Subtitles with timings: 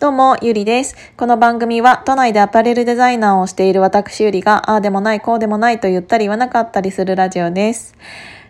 [0.00, 0.96] どうも、ゆりです。
[1.16, 7.94] この番組は、都内でアパレルデザイナーをしている私ゆりが、ああでもない、こうでもないと言ったり言わなかったりするラジオです。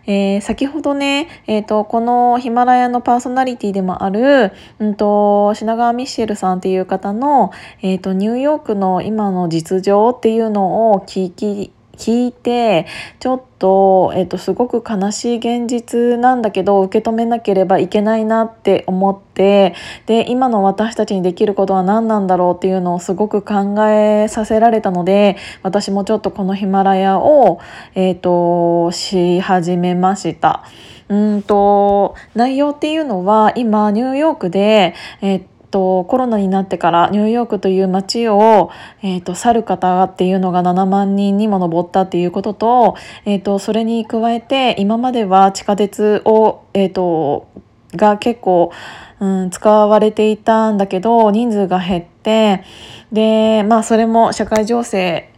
[0.07, 7.51] えー、先ほどね、えっ、ー、と、このヒマラヤのパーソナリティでもある、うんと、品川ミッシェルさんっていう方の、
[7.83, 12.85] えっ、ー、と、ニューヨークの今の実情っていうのを聞き、聞いて
[13.19, 19.73] ちょっと,、えーと、すごく悲しい現実なんだけど受け止めなければいけないなって思って
[20.05, 27.59] で今の私たちにできることは何なんだろうっていうのをすごく考えさせられたので私もちょっとこのヒマラヤを、
[27.95, 30.63] えーと、し始めました。
[31.07, 35.43] うんと内容っていうのは今ニューヨークで、えー
[35.75, 38.71] とコロナになってからニューヨークという街を、
[39.03, 47.49] えーと、去る方っていうのが7万人にも上ったっていうことと,、えーと、それに加えて今までは地下鉄を、えーと、
[47.93, 48.71] が結構、
[49.19, 52.63] うん、使われていたんだけど人数が減って
[53.11, 55.29] でまあそれも社会情勢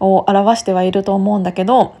[0.00, 1.94] を表してはいると思うんだけど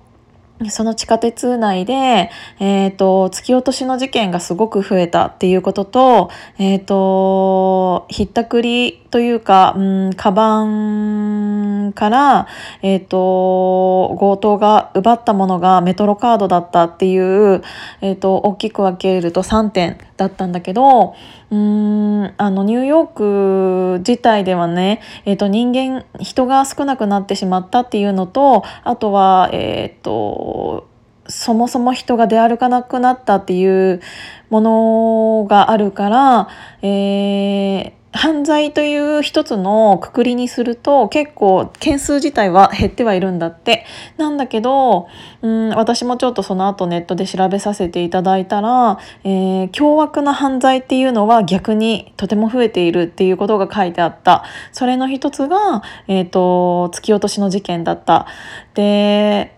[0.70, 11.57] その地下鉄内で、えっ、ー、と、突き落としの事件がすごく増えたっていうことと、えっ、ー、と、ひったくりというか、うん、カバン
[11.92, 12.46] から、
[12.82, 17.62] えっ、ー、と、強盗が奪ったものがメトロカードだったっていう、
[18.00, 21.14] えっ、と、大きく分けると3点だったんだけど、
[21.50, 30.88] うーん、あの、ニューヨーク自体ではね、えっ、と、人間、人が少なくなってしまったっていうのと、あとは、えっ、と、
[31.28, 34.00] そもそも人が出歩かなくなったっていう
[34.48, 36.48] ものがあるから、
[36.82, 43.84] えー、犯罪という一つのくくりにすると結構件数自体は減ってはいるんだって
[44.16, 45.08] なんだけど
[45.42, 58.26] うん私もちょっとその後ネットで調べさせていただいたら、えー、凶悪な犯罪っていうのは逆にとても増えているっていうことが書いてあったそれの一つが、えーと突き落としの事件だった。
[58.74, 59.54] で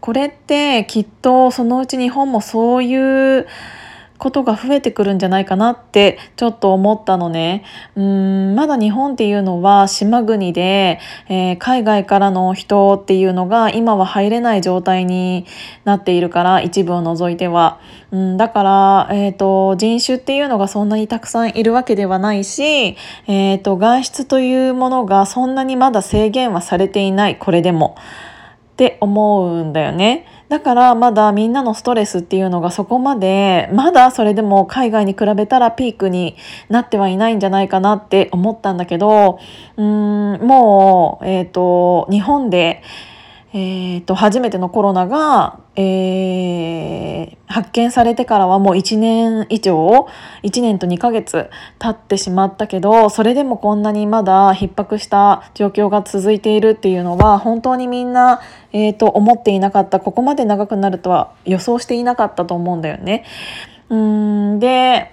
[0.00, 3.46] これってきっとそのうち日本もそういう
[4.20, 7.64] ことが増えてくるんじゃないかなってちょっと思ったのね。
[7.96, 15.46] うんまだ日本っていうのは島国で、えー、海外からの人っていうのが今は入れない状態に
[15.84, 17.80] なっているから一部を除いては。
[18.12, 27.96] うんだから、えーと、人種っていうのがそんなにたくさんいるわけではないし、えーと外出というものがそんなにまだ制限はされていないこれでも。
[27.96, 30.24] って思うんだよね。
[30.50, 36.36] だからまだみんなのストレスっていうのがそこまでまだそれでも海外に比べたらピークに
[36.68, 39.38] なってはいないんじゃないかなって思ったんだけど
[39.76, 42.82] うーんもう、えーと、日本で、
[43.52, 50.08] えーと初めてのコロナが、えー、発見されてからはもう1年以上
[50.44, 51.50] 1年と2ヶ月
[51.80, 58.40] 経ってしまったけどそれでもこんなにまだ逼迫した状況が続いているっていうのは本当にみんな、
[58.72, 63.24] えー、と思っていなかったここまで長くなるとは予想していなかったと思うんだよね。
[63.88, 65.12] うんで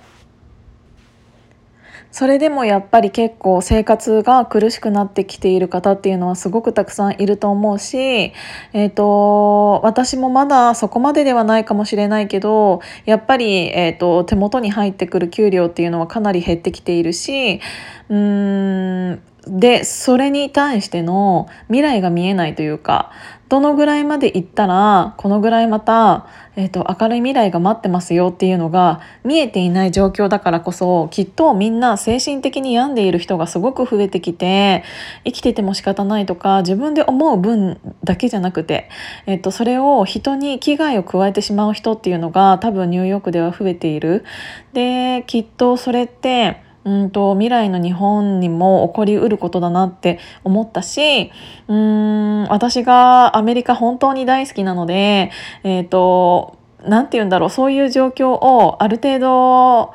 [2.11, 17.61] それでもやっぱり結構生活が苦しくなってきている方っていうのはすごくたくさんいると思うし、えーと、私もまだそこまでではないかもしれないけどやっぱり、えーと、手元に入ってくる給料っていうのはかなり減ってきているし
[18.09, 23.11] うーんでそれに対しての未来が見えないというか
[23.49, 34.83] どのぐらいまで行ったらこのぐらいまた、えーと、明るい未来が待ってますよっていうのが見えていない状況だからこそきっとみんな精神的に病んでいる人がすごく増えてきて
[35.23, 38.89] 生きてても仕方ないとか自分で思う分だけじゃなくて、
[39.25, 44.25] えーとそれを人に危害を加えてしまう人っていうのが多分ニューヨークでは増えている。
[44.73, 51.31] できっとそれってうんと未来の日本にも起こりうることだなって思ったし
[51.67, 55.31] うん私がアメリカ本当に大好きなので
[55.63, 59.93] えっ、ー、と何て言うんだろうそういう状況をある程度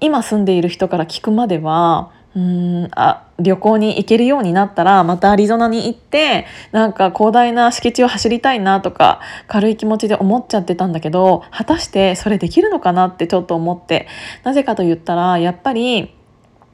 [0.00, 14.06] 今住んでいる人から聞くまではうんあ旅行に行けるようになったらまたアリゾナに行ってなんか広大な敷地を走りたいなとか軽い気持ちで思っちゃってたんだけど果たしてそれできるのかなってちょっと思って
[14.44, 16.14] なぜかと言ったらやっぱり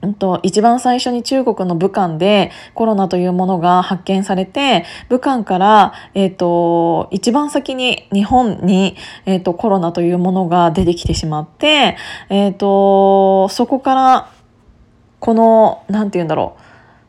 [0.01, 8.97] うんと、一番最初に中国の武漢でコロナというものが発見されて武漢から、えーと、一番先に日本に、
[9.27, 11.97] えーと、コロナというものが出てきてしまって、
[12.29, 14.33] えーと、そこから
[15.21, 16.57] この何て言うんだろ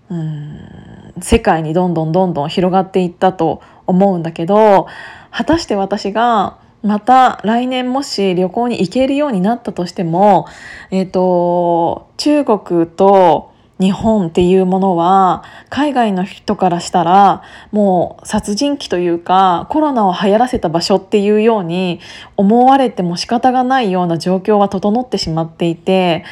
[0.09, 4.87] ううん世界にどんどんどんどん広がっていったと思うんだけど
[5.31, 10.47] 果たして私がまた来年もし旅行に行けるようになったとしても、
[10.91, 22.01] えっ、と、中国と日本っていうものは海外の人からしたらもう殺人鬼というかコロナを流行らせた場所っていうように
[22.35, 26.25] 思われても仕方がないような状況は整ってしまっていて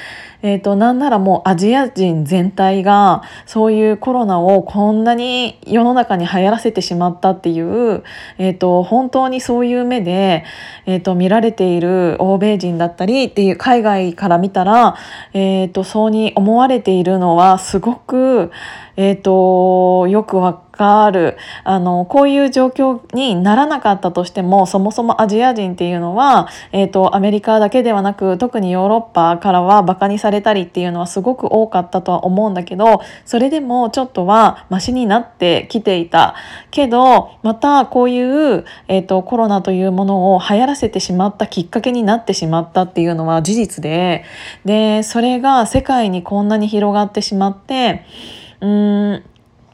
[0.48, 8.06] えーと、なんならもうアジア人全体がそういうコロナをこんなに世の中に流行らせてしまったっていう、
[8.38, 10.46] えーと、本当にそういう目で、
[10.86, 14.96] えーと、見られている欧米人だったりっていう海外から見たら、
[15.34, 18.50] えー、とそうに思われているのはすごく、
[18.96, 21.38] えー、とよくわかがある。
[21.64, 36.36] あのこういう状況にならなかったとしてもそもそもアジア人っていうのは、えーと、アメリカだけではなく特にヨーロッパからはバカにされたりっていうのはすごく多かったとは思うんだけどそれでもちょっとはマシになってきていた。
[36.72, 44.26] けどまたこういう、えーと、コロナというものを流行らせてしまったきっかけになってしまったっていうのは事実で
[44.66, 48.06] でそれが世界にこんなに広がってしまって
[48.62, 49.24] うん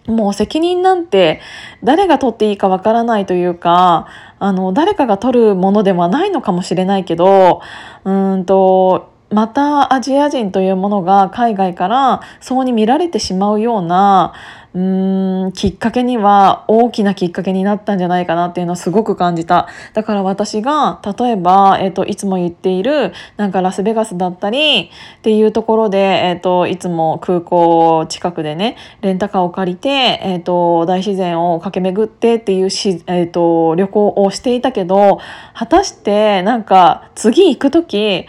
[0.08, 1.40] もう責任なんて
[1.84, 4.08] 誰が取っていいかわからないというか
[4.40, 7.62] あの誰かが取るものではないのかもしれないけど
[8.04, 14.34] うんとまたアジア人というものが海外からそうに見られてしまうような
[14.74, 19.68] うーんきっかけには大きなきっかけになったんじゃないかなっていうのはすごく感じた。
[19.94, 29.90] だから私が例えば、えーと、いつも言っているなんかラスベガスだったりっていうところで、えーと、いつも空港近くでねレンタカーを借りて、
[30.24, 35.20] えーと、大自然を駆け巡ってっていうし、えー、と旅行をしていたけど
[35.54, 38.26] 果たしてなんか次行く時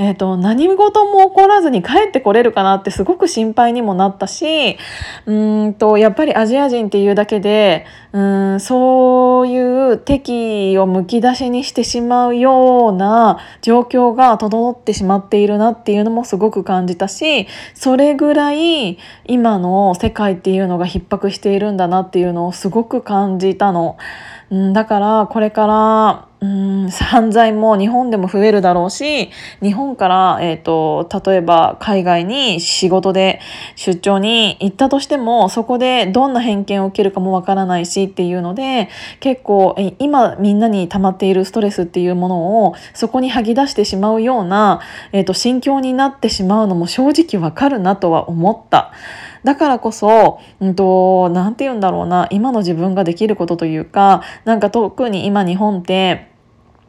[0.00, 4.78] えーと、何事も起こらずに帰ってこれるかなってすごく心配にもなったし
[5.26, 23.98] うんとやっぱりアジア人っていうだけでうんそういう敵をむき出しにしてしまうような状況が整ってしまっているなっていうのもすごく感じたしそれぐらい今の世界っていうのが逼迫しているんだなっていうのをすごく感じたの。
[24.72, 29.30] だからこれからうん犯罪も日本でも増えるだろうし
[29.60, 33.40] 日本から、えーと、例えば海外に仕事で
[33.74, 38.88] 出張に行ったとしてもそこでどんな偏見を受けるかもわからないししっていうので
[39.20, 44.80] 結構今みんなに溜まっているストレスっていうものをそこに吐き出してしまうような、
[45.12, 48.92] えーと心境になってしまうのも正直わかるなとは思った。
[49.44, 56.28] だからこそ何、うんと、て言うんだろうな今の自分ができることというかなんか特に今日本って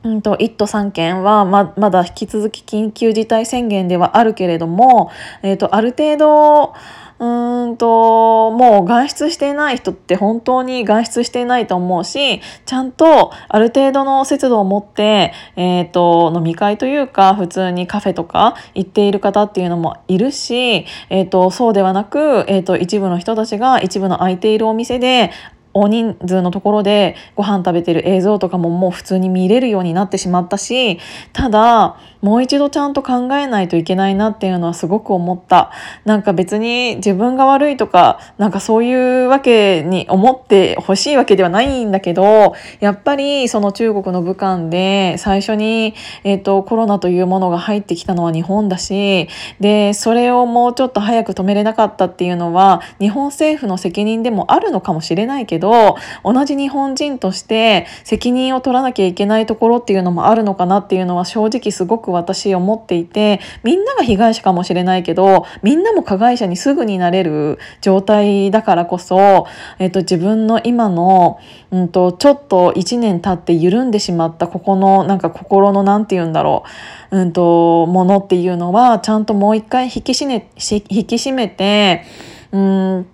[0.02, 5.12] うんと、1都3県はままだ引き続き緊急事態宣言ではあるけれども、
[5.44, 6.74] えーと、ある程度
[7.20, 7.28] うん
[7.78, 25.32] ともう外出していない人って本当に外出していないと思うしちゃんとある程度の節度を持って、えーと、飲み会というか普通にカフェとか行っている方っていうのもいるし、えーと、そうではなく、えーと一部の人たちが一部の空いているお店で
[25.74, 31.00] 大人数のところでご飯食べてる映像とかももう普通に見れるようになってしまったし
[31.34, 35.72] ただもう一度ちゃんと考えないといけないなっていうのはすごく思った。
[36.06, 45.94] なんか別に自分が悪いとかなんかそういうわけに思ってほしいわけではないんだけどやっぱりその中国の武漢で最初に、
[46.24, 49.30] えーと、コロナというものが入ってきたのは日本だし
[49.60, 69.48] でそれをもうちょっと早く止めれなかったっていうのは日本政府の責任でもあるのかもしれないけどど同じ日本人として責任を取らなきゃいけないところっていうのもあるのかなっていうのは正直すごく私思っていてみんなが被害者かもしれないけどみんなも加害者にすぐになれる状態だからこそ、
[69.78, 71.40] えっと、自分の今の、
[71.72, 76.64] うんと、ちょっと1年経って緩んでしまったここのなんか心の何て言うんだろ
[77.12, 82.06] う、うんと、ものっていうのはちゃんともう一回引き締め引き締めて
[82.52, 83.08] うん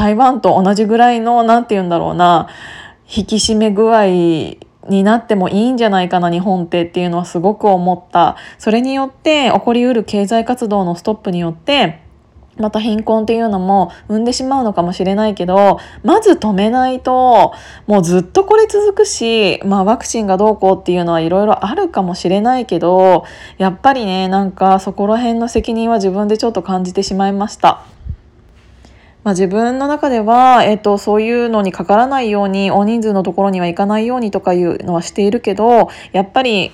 [0.00, 2.48] 台湾と同じぐらいの何て言うんだろうな
[3.14, 4.06] 引き締め具合
[4.88, 12.00] になってもいいんじゃないかな日本ってっていうのはすごく思ったそれによって起こりうる経済活動のストップによって
[12.56, 17.52] また貧困っていうのも生んでしまうのかもしれないけどまず止めないと
[17.86, 23.26] もうずっとこれ続くし、まあ、ワクチンがどうこうっていうのはいろいろあるかもしれないけど
[23.58, 27.84] やっぱりねなんかそこら辺の責任は自分でちょっと感じてしまいました。
[29.22, 36.72] まあ、自分の中では、えっと、そういうのにかからないように大人数のところには行かないようにとかいうのはしているけどやっぱり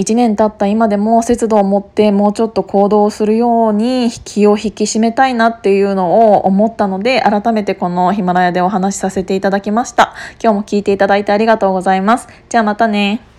[0.00, 10.14] 1年経った今でも節度を持ってもうちょっと行動するように気を引き締めたいなっていうのを思ったので改めてこのヒマラヤでお話しさせていただきました。
[10.42, 12.28] 今日も聞いていただいてありがとうございます。
[12.48, 13.29] じゃあまたね。